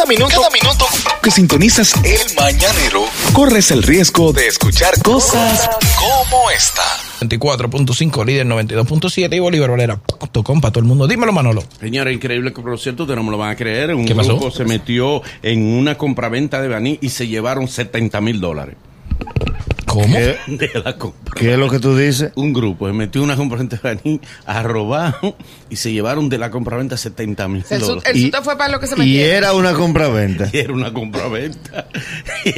[0.00, 0.86] Cada minuto, cada minuto
[1.22, 3.04] que sintonizas el mañanero,
[3.34, 5.68] corres el riesgo de escuchar cosas
[5.98, 6.80] como esta.
[7.20, 11.06] 24.5, líder 92.7 y bolívarvalera.com para todo el mundo.
[11.06, 11.62] Dímelo, Manolo.
[11.78, 13.94] Señora, increíble que por cierto ustedes no me lo van a creer.
[13.94, 14.38] Un ¿Qué pasó?
[14.38, 18.76] grupo se metió en una compraventa de Baní y se llevaron 70 mil dólares.
[19.90, 20.16] ¿Cómo?
[20.16, 21.34] ¿Qué, De la compra.
[21.36, 22.30] qué es lo que tú dices?
[22.36, 25.16] Un grupo se metió una compraventa de Baní a robar
[25.68, 28.10] y se llevaron de la compraventa 70 mil El, su- dólares.
[28.10, 29.36] el Y- susto fue para lo que se Y metieron.
[29.36, 30.48] era una compraventa.
[30.52, 31.88] Y era una compraventa.
[32.44, 32.50] y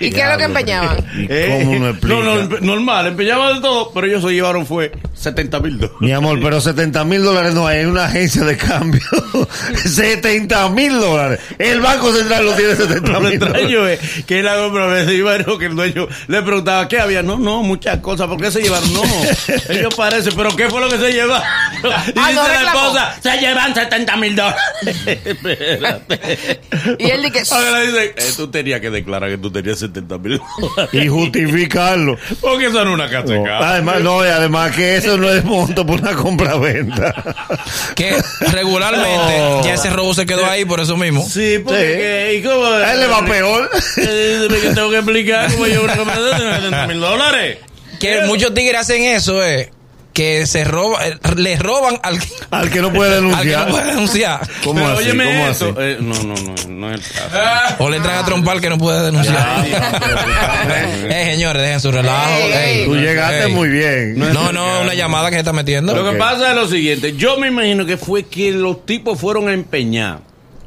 [0.00, 0.98] ¿Y qué es lo que empeñaban?
[1.16, 2.14] ¿Y Eh, cómo me explica?
[2.16, 5.96] No, no, empe- normal, empeñaban de todo, pero ellos se llevaron fue 70 mil dólares.
[6.00, 9.02] Mi amor, pero 70 mil dólares no hay en una agencia de cambio.
[9.84, 11.40] 70 mil dólares.
[11.58, 14.00] El Banco Central lo tiene 70 Lo mil extraño dólares.
[14.16, 17.22] es que la y que el dueño le preguntaba qué había.
[17.22, 18.28] No, no, muchas cosas.
[18.28, 18.92] ¿Por qué se llevaron?
[18.94, 19.02] No,
[19.68, 21.46] ellos parecen, pero ¿qué fue lo que se llevaron?
[21.82, 24.60] Y Ah, dice no la esposa, se llevan 70 mil dólares.
[25.06, 26.60] Espérate.
[26.98, 30.90] Y él dice, Ahora eh, tú tenías que declarar que tú tenías 70 mil dólares.
[30.94, 32.18] Y justificarlo.
[32.40, 35.30] Porque eso no es una casa de No, además, no, y además que eso no
[35.30, 37.14] es monto por una compraventa.
[37.94, 38.16] Que
[38.52, 39.64] regularmente No.
[39.64, 41.26] ya ese robo se quedó ahí por eso mismo.
[41.28, 41.98] Sí, porque Sí.
[41.98, 42.64] que- ¿y cómo?
[42.66, 43.70] A él le va peor.
[43.98, 47.58] Eh, Yo tengo que explicar cómo yo una compraventa de 70 mil dólares.
[47.98, 49.70] Que muchos tigres hacen eso, eh.
[50.12, 52.18] Que se roba, eh, le roban al,
[52.50, 53.66] Al que no puede al que denunciar.
[53.66, 54.40] no puede denunciar.
[54.64, 55.04] ¿Cómo Pero así?
[55.04, 55.64] óyeme ¿Cómo esto.
[55.66, 55.74] así?
[55.78, 57.74] Eh, no, no, no, no es el caso.
[57.78, 59.64] O le entran a trompar al que no puede denunciar.
[59.66, 62.30] eh, señores, dejen su relajo.
[62.30, 62.80] Ey, ey.
[62.80, 62.86] ey.
[62.86, 63.52] Tú llegaste Ey.
[63.52, 64.18] muy bien.
[64.18, 65.94] No, no, una llamada que se está metiendo.
[65.94, 69.48] Lo que pasa es lo siguiente, yo me imagino que fue que los tipos fueron
[69.48, 70.20] a empeñar.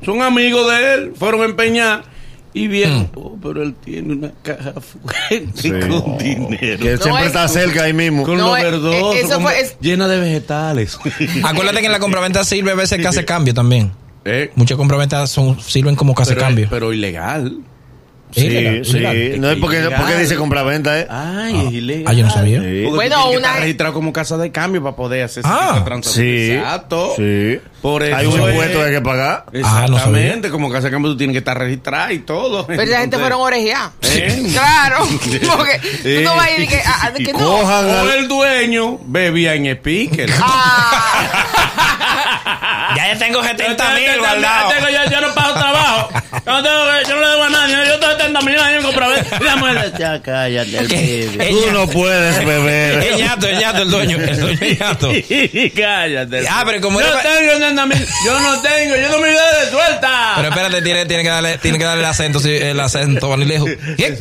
[0.05, 2.03] Son amigos de él, fueron a empeñar
[2.53, 5.69] y vieron, oh, pero él tiene una caja fuerte Sí.
[5.71, 6.79] con dinero.
[6.79, 8.23] Que siempre es- está cerca ahí mismo.
[8.23, 10.97] Con No, los eh, verdosos, eh, eso fue- es- llena de vegetales.
[11.43, 13.91] Acuérdate que en la compraventa sirve a veces que hace cambio también.
[14.25, 16.67] Eh, Muchas compraventas son, sirven como que hace pero, cambio.
[16.69, 17.57] pero ilegal.
[18.33, 18.97] Sí, Ilegal, sí.
[18.97, 19.41] ilegal.
[19.41, 21.07] No es porque, porque dice compraventa, ¿eh?
[21.09, 22.03] Ay, es ilegal.
[22.07, 22.61] Ah, yo no sabía.
[22.61, 22.83] Sí.
[22.85, 25.81] Bueno, tú tienes que una- estar registrado como casa de cambio para poder hacer Ah,
[25.85, 26.47] transacciones.
[26.47, 26.51] Sí.
[26.53, 27.13] Exacto.
[27.15, 27.59] Sí.
[27.81, 29.45] Por eso Hay un es- impuesto que hay que pagar.
[29.63, 29.95] Ah, no.
[29.97, 32.65] Exactamente, como casa de cambio tú tienes que estar registrado y todo.
[32.65, 33.91] pero esa gente Entonces, fueron orejeadas.
[34.01, 34.47] ¿Eh?
[34.53, 34.97] Claro.
[35.57, 37.39] Porque tú no vas a ir y que, ah, ah, que no.
[37.39, 40.29] Cojan O al- el dueño bebía en speaker.
[40.39, 41.62] Ah,
[42.95, 44.73] Ya yo tengo 70 mil Yo guardados.
[44.81, 46.09] yo, yo no pago trabajo.
[46.45, 47.75] Yo no, tengo que- yo no le debo a nadie.
[47.87, 49.25] Yo tengo 70 mil años comprar.
[49.39, 50.77] Y la mujer, ya cállate.
[50.79, 51.49] el pibe.
[51.49, 53.03] Tú no puedes beber.
[53.03, 54.17] Es ñato, es ñato el dueño.
[54.17, 55.09] El dueño es ñato.
[55.75, 56.47] cállate.
[56.49, 58.07] Ah, pero como yo era- tengo 70 mil.
[58.25, 58.95] Yo no tengo.
[58.95, 60.33] Yo no me de suelta.
[60.35, 63.65] Pero espérate, tiene, tiene, que darle, tiene que darle el acento, sí, el acento vanilejo.
[63.97, 64.11] ¿Qué,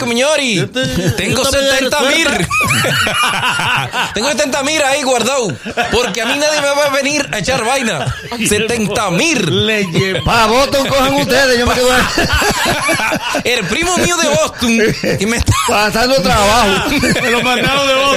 [0.72, 2.28] te- Tengo yo te voy a 70 dar mil.
[4.15, 5.54] Tengo 70 mil ahí guardado.
[5.91, 8.15] Porque a mí nadie me va a venir a echar vaina.
[8.39, 8.62] 70
[9.11, 9.67] mil.
[9.67, 10.25] Le llevo.
[10.25, 11.89] Pa' Boston cojan ustedes, yo me quedo
[13.45, 15.19] El primo mío de Boston.
[15.19, 15.53] Que me está...
[15.69, 16.91] pasando trabajo.
[17.22, 18.17] Me lo mandaron de vos.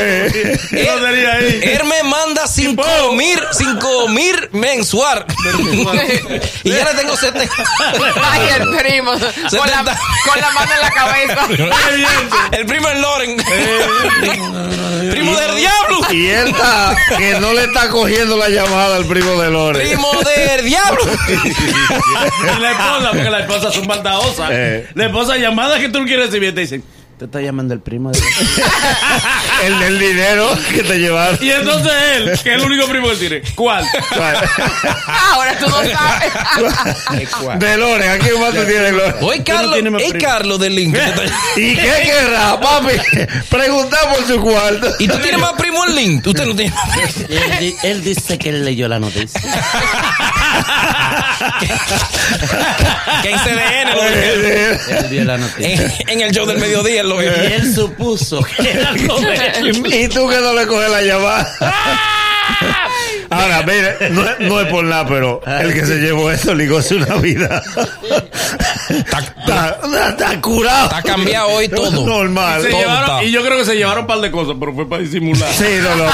[0.71, 1.59] Yo no tenía ahí.
[1.63, 1.94] Él me
[2.45, 5.25] manda 5 mil, 5 mil mensual.
[6.63, 7.53] y ya le tengo 70.
[8.23, 9.11] ay, el primo.
[9.55, 11.47] Con la, con la mano en la cabeza.
[12.51, 13.37] El primo es Loren.
[15.11, 15.99] primo del diablo.
[16.11, 19.85] Y él está, que no le está cogiendo la llamada al primo de Lore.
[19.85, 21.03] Primo del diablo.
[21.05, 24.49] Y la esposa, porque la esposa son maldadosas.
[24.51, 24.87] Eh.
[24.95, 26.83] La esposa llamada que tú no quieres recibir te dicen,
[27.17, 28.19] te está llamando el primo de
[29.63, 31.37] El del dinero que te llevaron.
[31.41, 33.85] Y entonces él, que es el único primo que tiene, ¿cuál?
[35.07, 36.33] Ahora tú no sabes.
[37.59, 39.15] De Lore, ¿a quién más tú tienes, Lore?
[39.21, 40.25] Hoy Carlos, hey, primo.
[40.27, 40.97] Carlos del Link.
[41.55, 42.95] ¿Y qué querrá, papi?
[43.49, 44.93] Preguntar por su cuarto.
[44.99, 46.27] ¿Y tú tienes más primo en Link?
[46.27, 49.41] Usted no tiene más él, él dice que él leyó la noticia.
[53.21, 54.79] que en CDN lo dijeron.
[54.89, 55.93] Él vio la noticia.
[56.07, 57.31] en, en el show del mediodía él lo vio.
[57.31, 59.83] Y él supuso que era él.
[59.93, 61.55] Y tú que no le coges la llamada.
[63.41, 66.95] Ahora, mire, no, es- no es por nada, pero el que se llevó esto ligóse
[66.95, 67.61] una vida.
[68.89, 69.77] Está, Está,
[70.09, 70.85] está curado.
[70.85, 72.05] está cambiado hoy todo.
[72.05, 72.61] Normal.
[72.61, 75.01] Se llevaron, y yo creo que se llevaron un par de cosas, pero fue para
[75.01, 75.49] disimular.
[75.53, 76.05] Sí, no, no.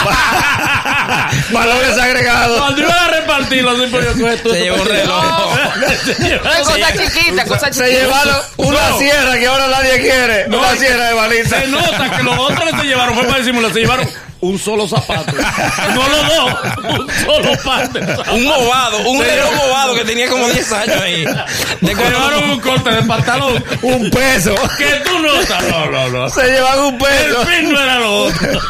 [1.51, 2.59] Valores agregados.
[2.59, 4.37] Cuando iban a repartirlo, así por yo coge.
[4.37, 5.55] Se llevó un reloj.
[6.05, 7.87] Se llevaron- Cosa chiquita, cosa Se chiquita.
[7.87, 8.97] llevaron una No.
[8.99, 10.47] sierra que ahora nadie quiere.
[10.47, 11.59] No, una sierra de baliza.
[11.61, 13.73] Se nota que los otros que se llevaron fue para disimular.
[13.73, 14.07] Se llevaron
[14.41, 15.33] un solo zapato.
[15.95, 16.53] No los dos.
[16.99, 18.31] Un solo de.
[18.33, 21.25] Un movado, un reloj movado que tenía como 10 años ahí.
[21.81, 23.63] De Se llevaron un corte de pantalón.
[23.81, 24.55] Un peso.
[24.77, 25.63] Que tú notas.
[25.67, 26.29] No, no, no.
[26.29, 27.45] Se llevan un El peso.
[27.45, 28.61] fin no era lo otro.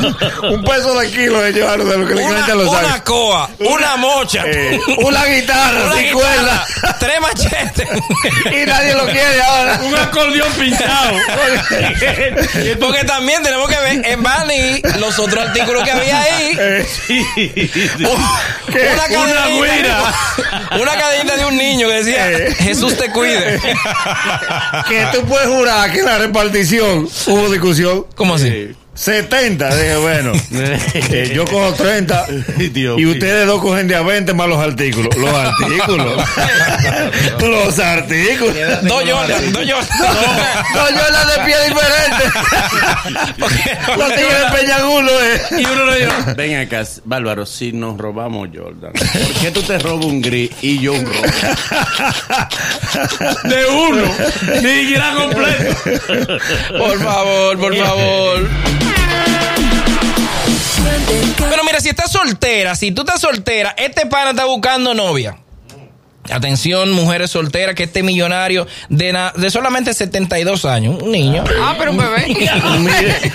[0.51, 2.85] Un peso de kilo se llevaron de lo que le un prácticamente una, lo sabe.
[2.87, 6.65] una coa, una mocha, Eh, una guitarra una sin guitarra, cuerda.
[6.99, 7.87] tres machetes.
[8.51, 9.79] y nadie lo quiere ahora.
[9.83, 11.11] Un acordeón pintado.
[12.79, 16.57] Porque también tenemos que ver en Bani los otros artículos que había ahí.
[16.59, 16.85] Eh,
[17.99, 18.30] Un-
[18.71, 18.89] ¿Qué?
[18.93, 20.13] Una Una cadenita, güira.
[20.81, 22.55] una cadenita de un niño que decía Eh.
[22.59, 23.59] Jesús te cuide.
[24.87, 28.05] que tú puedes jurar que en la repartición hubo discusión.
[28.15, 28.73] ¿Cómo así?
[28.93, 32.25] 70, dije, bueno, eh, yo cojo 30
[32.73, 33.13] Dios y mío.
[33.13, 35.15] ustedes dos cogen de a 20 más los artículos.
[35.15, 36.21] Los artículos.
[37.41, 38.53] los artículos.
[38.83, 39.87] Dos Jordan, dos Jordan.
[40.75, 42.23] No, yo la de pie diferente.
[43.97, 45.41] Los tigres peñan uno, eh.
[45.57, 49.79] Y uno le dijo, ven acá, Bárbaro, si nos robamos Jordan, ¿por qué tú te
[49.79, 51.21] robas un gris y yo un rojo?
[53.45, 54.03] De uno,
[54.61, 55.75] ni siquiera completo.
[56.77, 58.49] Por favor, por favor.
[61.49, 65.37] Pero mira, si estás soltera, si tú estás soltera, este pana está buscando novia.
[66.31, 71.43] Atención, mujeres solteras, que este millonario de, na- de solamente 72 años, un niño.
[71.61, 72.27] Ah, pero un bebé.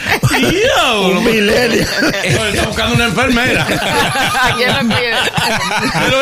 [1.03, 1.85] Un milenio.
[2.25, 3.63] Está buscando una enfermera.
[4.43, 4.79] ¿A quién lo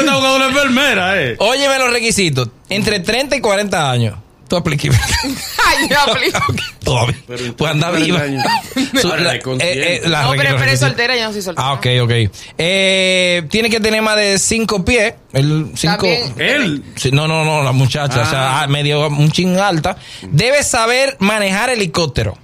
[0.01, 1.37] está buscando una enfermera, eh.
[1.39, 2.49] Óyeme los requisitos.
[2.71, 4.17] Entre 30 y 40 años.
[4.49, 4.95] Tú apliques.
[5.97, 6.41] Aplico.
[6.85, 7.17] Todavía.
[7.57, 8.21] Pues anda 40 viva.
[8.23, 8.45] años.
[9.05, 10.79] La- eh, eh, la No, pero, los pero es requisitos.
[10.81, 11.69] soltera, yo no soy soltera.
[11.69, 12.13] Ah, ok, ok.
[12.59, 15.15] Eh, tiene que tener más de 5 pies.
[15.33, 16.07] El cinco.
[16.37, 16.83] Él.
[16.97, 19.97] Sí, no, no, no, la muchacha, o sea, ah, medio un ching alta.
[20.23, 22.39] Debe saber manejar helicóptero.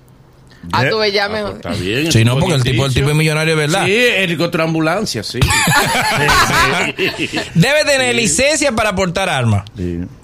[0.72, 1.56] Ah, tú ves ya mejor.
[1.56, 2.12] Está bien.
[2.12, 3.86] Sí, no, porque el tipo, el tipo es millonario, de ¿verdad?
[3.86, 5.40] Sí, helicóptero ambulancia, sí.
[7.54, 9.64] Debe tener licencia para portar armas.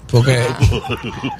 [0.09, 0.43] Porque.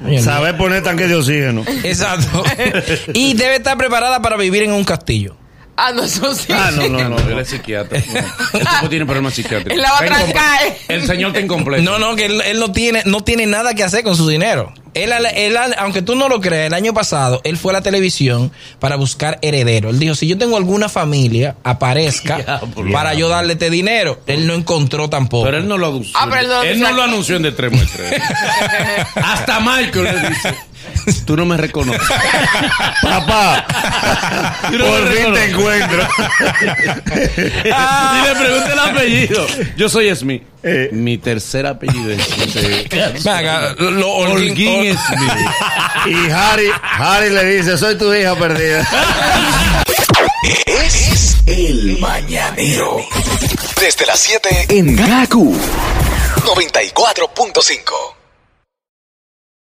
[0.00, 0.18] No.
[0.22, 1.64] Saber poner tanque de oxígeno.
[1.82, 2.44] Exacto.
[3.14, 5.36] y debe estar preparada para vivir en un castillo.
[5.80, 6.48] Ah, no, eso sí.
[6.52, 8.00] Ah, no, no, no, él es psiquiatra.
[8.00, 8.18] No.
[8.58, 9.72] El tipo tiene problemas psiquiátricos.
[9.74, 10.76] En la otra cae.
[10.88, 11.84] El señor está incompleto.
[11.84, 14.72] No, no, que él, él no tiene no tiene nada que hacer con su dinero.
[14.94, 18.50] Él, él- aunque tú no lo creas, el año pasado él fue a la televisión
[18.80, 19.90] para buscar heredero.
[19.90, 22.60] Él dijo, si yo tengo alguna familia, aparezca
[22.92, 24.20] para yo darle este dinero.
[24.26, 25.44] Él no encontró tampoco.
[25.44, 26.18] Pero él no lo anunció.
[26.18, 27.78] Ah, pero él no- lo anunció en de a extremo.
[29.14, 30.54] Hasta Michael le dice:
[31.26, 32.00] Tú no me reconoces.
[33.02, 33.66] Papá,
[34.72, 36.08] no por fin te encuentro.
[37.38, 39.46] Y le pregunté el apellido.
[39.76, 40.42] Yo soy Smith.
[40.62, 40.88] Eh.
[40.92, 42.92] Mi tercer apellido es Smith.
[43.24, 45.32] Ven acá, lo- Holguín- Smith.
[46.06, 48.86] Y Harry, Harry le dice, soy tu hija perdida.
[50.66, 53.04] Es el mañanero.
[53.80, 55.56] Desde las 7 en Gaku
[56.44, 58.17] 94.5.